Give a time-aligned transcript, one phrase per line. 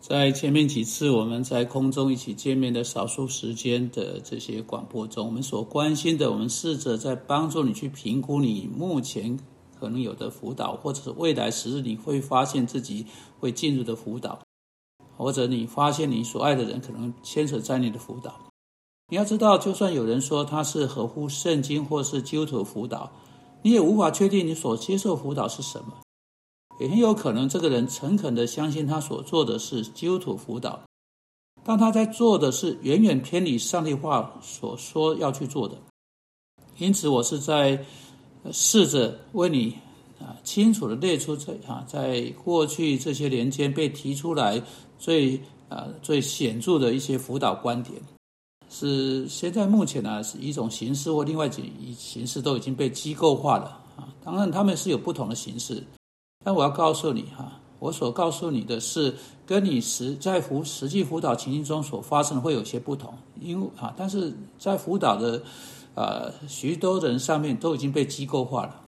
[0.00, 9.38] 在前面几次我们在空中一起见面的少数时间的这些广播中，我们所关心的，我们试着在帮助你去评估你目前
[9.78, 13.04] 可能有的辅导，或者是未来时日你会发现自己
[13.38, 14.38] 会进入的辅导，
[15.18, 18.34] 或者你发现你所爱的人可能牵扯在你的辅导。
[19.10, 23.12] 你要知道，就算有人说他是合乎圣经或是基督徒辅导，
[23.62, 25.92] 你也无法确定你所接受辅导是什么。
[26.80, 30.80] 也很有可能，这个人诚恳的相信他所做的是基督徒辅导，
[31.62, 35.76] 但他在做的是远远偏离上帝话所说要去做的。
[36.78, 37.84] 因此，我是在
[38.50, 39.76] 试着为你
[40.18, 44.62] 啊，清楚的列出这啊，在过去这些年间被提出来
[44.98, 48.00] 最啊最显著的一些辅导观点，
[48.70, 53.66] 是现在目前呢是一种形式或另外几形式都已经被机构化了
[53.98, 54.08] 啊。
[54.24, 55.84] 当然，他们是有不同的形式。
[56.42, 65.42] 但我要告诉你哈，我所告诉你的是，跟你实在辅实际辅导情境中所发生的会有些不同，因为啊，但是在辅导的
[65.94, 68.84] 呃许多人上面都已经被机构化了。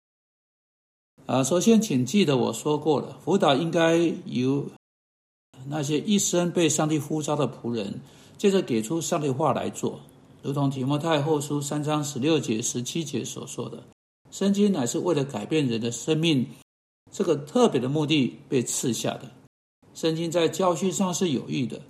[1.27, 4.67] 啊，首先请记得我说过了，辅导应该由
[5.67, 8.01] 那些一生被上帝呼召的仆人，
[8.39, 9.99] 接着给出上帝话来做，
[10.43, 13.83] 如同提摩太后书三章十六节、十七节所说的，
[14.31, 16.47] 圣经乃是为了改变人的生命。
[17.13, 19.31] 这个特别的目的被赐下的，
[19.95, 21.81] 圣经在教训上是有益的，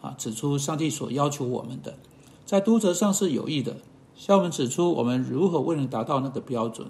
[0.00, 1.98] 啊，指出上帝所要求我们的，
[2.46, 3.76] 在督责上是有益的，
[4.16, 6.86] 向我们指出我们如何未能达到那个标准，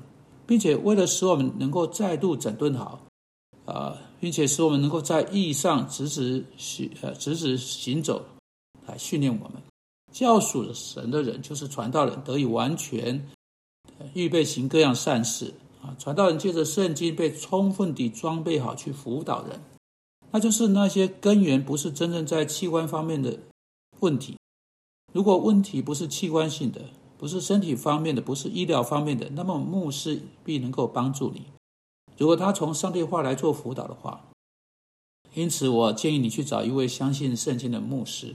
[0.47, 3.01] 并且为了使我们能够再度整顿好，
[3.65, 8.23] 啊，并且使我们能够在意义上直直行呃直直行走，
[8.87, 9.63] 来训练我们，
[10.13, 13.27] 教属神的人就是传道人得以完全，
[14.13, 15.55] 预备行各样善事。
[15.83, 19.61] 啊，传道人借着圣经被充分地装备好去辅导人，
[20.33, 23.39] 那就是那些根源不是真正在器官方面的
[24.01, 24.37] 问题。
[25.13, 26.83] 如果问题不是器官性的，
[27.17, 31.47] 不是身体方面的，不是医疗方面的，那么牧师必能够帮助你。
[32.17, 34.25] 如果他从上帝话来做辅导的话，
[35.35, 38.35] 因此我建议你去找一位相信圣经的牧师。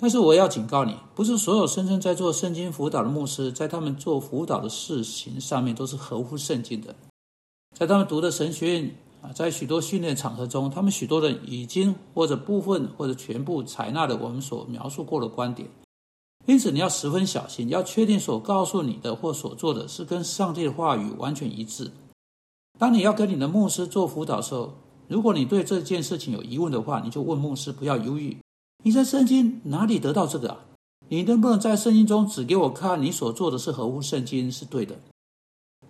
[0.00, 6.94] 但是我要警告你，不是所有深深在做圣经辅导的牧师，在他们做辅导的事情上面都是合乎圣经的。
[7.76, 15.68] 在他们读的神学院啊，在许多训练场合中，他们许多人已经或者部分或者全部采纳了我们所描述过的观点。
[16.46, 21.90] 因此，你要十分小心，要确定所告诉你的或所做的是跟上帝的话语完全一致。
[22.78, 24.74] 当你要跟你的牧师做辅导的时候，
[25.08, 28.36] 如果你对这件事情有疑问的话，你就问牧师，不要犹豫。
[28.84, 30.60] 你在圣经哪里得到这个啊？
[31.08, 34.94] 你能不能在圣经中指给我看，你所做的是合乎圣经是对的？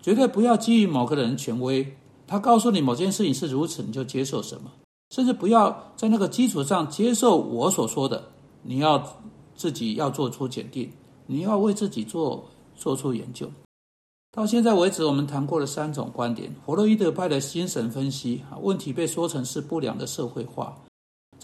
[0.00, 4.70] 绝对不要基于某个人权威，他告诉你某件事情是如此，你就接受什么，
[5.10, 8.30] 甚至不要在那个基础上接受我所说的。
[8.62, 9.18] 你要
[9.56, 10.88] 自己要做出检定，
[11.26, 13.50] 你要为自己做做出研究。
[14.30, 20.76] 到现在为止，我们谈过了三种观点：弗洛伊德派的精神分析，问题被说成是不良的社会化。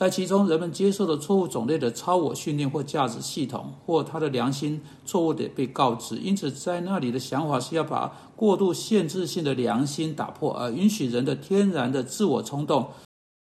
[0.01, 6.17] 在其中，人们接受了错误种类的超我训练或价值系统，或他的良心错误的被告知。
[6.17, 12.89] 因此，在那里的想法是要把过度限制性的良心打破，而允许人的天然的自我冲动，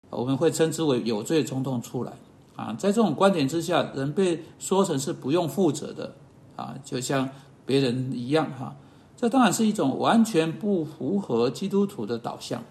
[0.10, 2.14] 我们会称之为有罪冲动出来。
[2.56, 6.16] 啊，在这种观点之下，人被说成是不用负责的，
[6.56, 7.30] 啊，就像
[7.68, 8.76] 别人一样，哈。
[9.16, 12.64] 这当然是一种完全不符合基督徒的导向。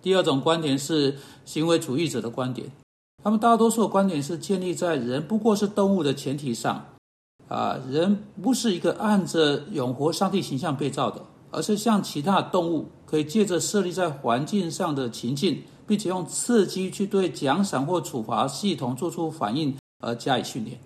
[0.00, 2.70] 第二种观点是行为主义者的观点。
[3.24, 6.84] 他们大多数的观点是建立在人不过是动物的前提上，
[7.48, 11.22] 啊，人不是一个按着永活上帝形象被造的，
[11.52, 20.80] 而是像其他动物，可以借着设立在环境上的情境，并且用刺激去对奖赏或处罚系统做出反应而加以训练，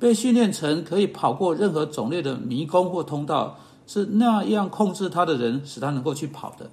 [0.00, 3.56] 被训练成可以跑过任何种类的迷宫或通道，
[3.86, 6.68] 是那样控制他的人，使他能够去跑的。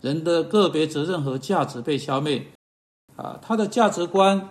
[0.00, 2.42] 人的个别责任和价值被消灭。
[3.20, 4.50] 啊，他的价值观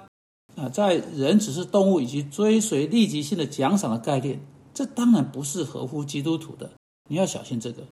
[0.55, 4.39] 啊，在人只是动物以及追随立即性的奖赏的概念，
[4.73, 6.69] 这当然不是合乎基督徒的。
[7.09, 7.83] 你要小心这个。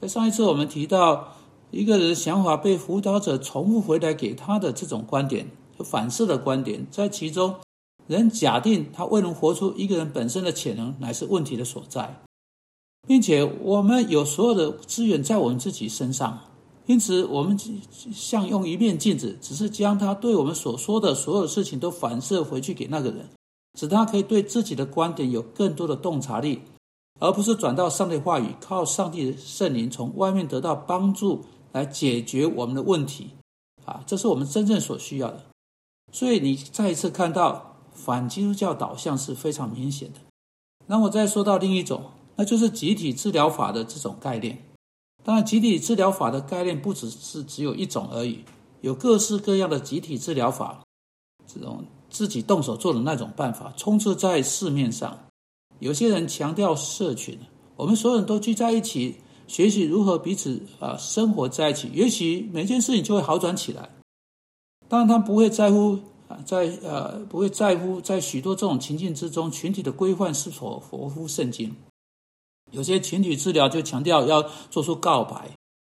[0.00, 1.36] 在上一次我们提到
[1.70, 7.54] 一个人想法被辅导者重复回来给他的这种观点，就反射的观点，在其中，
[8.08, 12.22] 人假定他未能活出一个人本身的潜能，乃是问题的所在，
[13.06, 16.40] 并且我们有所有的资源在我们自己身上。
[16.86, 17.58] 因此，我们
[18.12, 23.28] 像用一面镜子，只是将他对我们所说的所有事情都反射回去给那个人，
[23.78, 26.62] 使他可以对自己的观点有更多的洞察力，
[27.18, 33.30] 而不是转到上帝话语，靠上帝的圣灵从外面得到帮助来解决我们的问题。
[33.84, 35.44] 啊，这是我们真正所需要的。
[36.12, 40.20] 所以你再一次看到反基督教导向是非常明显的。
[40.86, 42.04] 那我再说到另一种，
[42.36, 44.62] 那就是集体治疗法的这种概念。
[45.26, 48.44] 当然，集体治疗法的概念不只是只有一种而已，
[48.80, 50.84] 有各式各样的集体治疗法，
[51.52, 55.18] 这种自己动手做的那种办法充斥在市面上。
[55.80, 57.40] 有些人强调社群，
[57.74, 59.16] 我们所有人都聚在一起，
[59.48, 63.90] 学习如何彼此啊生活在一起，也许每件事情就会好转起来。
[64.88, 71.74] 当然，他不会在乎啊，在呃不会在乎在许多这种情境之中，群体的规范是否符合圣经。
[72.72, 75.50] 有些群体治疗就强调要做出告白，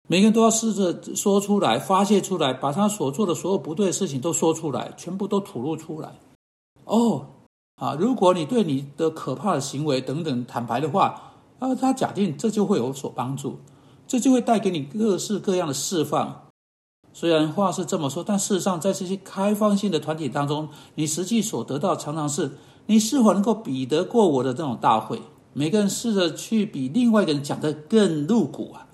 [0.07, 6.15] 每个人都要试着说出来、发泄出来，把他所做的所有不对的事情都说出来，全部都吐露出来。
[6.85, 7.27] 哦。
[7.77, 13.59] 啊，如果你对你的可怕的行为等等坦白的话，啊，他假定这就会有所帮助，
[14.07, 16.47] 这就会带给你各式各样的释放。
[17.13, 25.21] 虽然话是这么说，但事实上，在这些开放性的团体当中，你实际所得到常常是你是否能够比得过我的这种大会。
[25.57, 28.87] 每个人试着去比另外一个人讲的更露骨啊！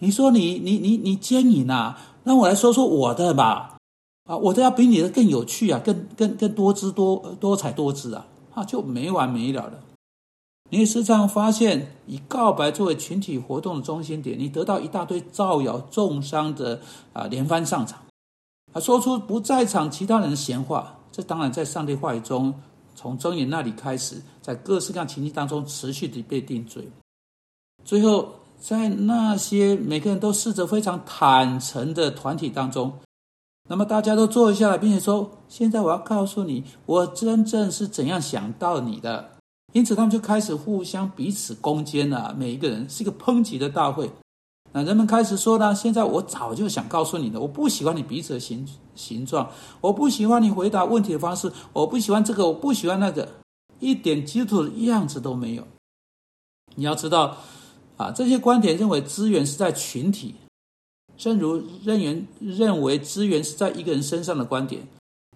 [0.00, 1.98] 你说你你你你奸淫啊？
[2.24, 3.78] 那我来说说我的吧。
[4.24, 9.80] 啊，我都要比你的更有趣啊，更更更多姿多多彩多姿啊，啊，就没完没了了。
[10.68, 16.82] 你时常发现，以告白作为群体活动的中心点，你得到一大堆造谣重伤的
[17.14, 18.00] 啊连番上场，
[18.74, 20.98] 啊，说出不在场其他人的闲话。
[21.10, 22.54] 这当然在上帝话语中，
[23.02, 26.88] 从箴言那里开始，在各式各样情境当中持续的被定罪，
[27.84, 32.92] 最后在那些每个人都试着非常坦诚的团体当中。
[33.68, 39.32] 那么大家都坐下来，并且说：“现在我要告诉你，我真正是怎样想到你的。”
[39.74, 42.32] 因此，他们就开始互相彼此攻坚了。
[42.38, 44.08] 每一个人是一个抨击的大会。
[44.72, 53.28] 那人们开始说呢：“现在我早就想告诉你的，我不喜欢你彼此的形形状，我不喜欢你回答问题的方式，我不喜欢这个，我不喜欢那个，
[53.80, 55.66] 一点基础的样子都没有。”
[56.74, 57.36] 你要知道，
[57.98, 60.36] 啊，这些观点认为资源是在群体。
[61.18, 64.82] 正如认员认为资源是在一个人身上的观点，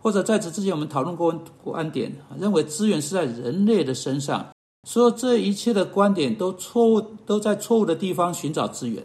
[0.02, 2.10] 或者在此之前我们讨论过观点，
[2.40, 4.48] 认为资源是在人类的身上，
[4.88, 9.04] 说这一切的观点都错误，都在错误的地方寻找资源。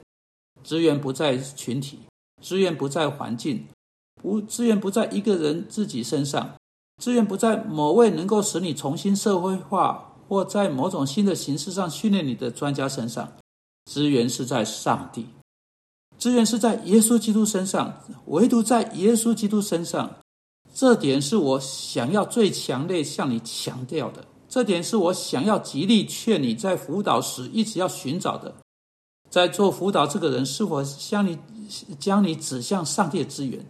[0.64, 2.00] 资源不在群体，
[2.42, 3.68] 资源不在环境，
[4.22, 6.56] 不资源不在一个人自己身上，
[7.02, 13.32] 资源不在某位能够使你重新社会化或在某种新的形式上训练你的专家身上，
[13.86, 15.26] 资源是在上帝。
[16.18, 20.18] 资源是在耶稣基督身上，唯独在耶稣基督身上，
[20.74, 24.24] 这点是我想要最强烈向你强调的。
[24.48, 28.54] 这点是我想要极力劝你在辅导时一直要寻找的。
[29.32, 31.40] 在做辅导这个人是否向你
[31.98, 33.66] 将你指向上帝的资源，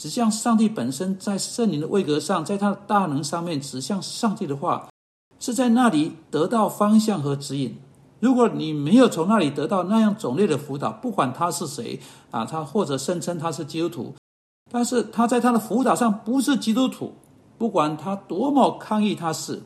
[0.00, 4.88] 指向上帝本身，在圣灵的位格上，在他的大能上面指向上帝的话，
[5.38, 7.78] 是在那里得到方向和指引。
[8.18, 12.00] 如果你没有从那里得到那样种类的辅导，不管他是谁
[12.32, 14.14] 啊，他或者声称他是基督徒，
[14.72, 17.14] 但是他在他的辅导上不是基督徒，
[17.56, 19.62] 不管他多么抗议他是，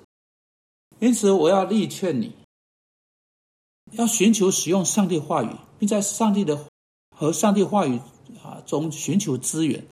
[0.98, 2.34] 因此我要力劝你，
[3.92, 6.66] 要寻求使用上帝话语，并在上帝的
[7.16, 8.00] 和上帝话语
[8.42, 9.86] 啊中寻求资源，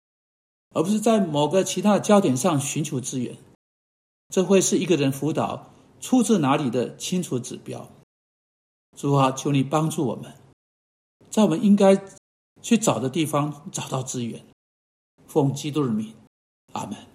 [0.74, 3.36] 而不是在某个其他的焦点上寻求资源，
[4.28, 5.70] 这会是一个人辅导
[6.00, 7.88] 出自哪里的清楚指标。
[8.96, 10.34] 主啊，求你帮助我们，
[11.30, 12.02] 在我们应该
[12.62, 14.44] 去找的地方找到资源。
[15.26, 16.14] 奉基督的名，
[16.72, 17.06] 阿门。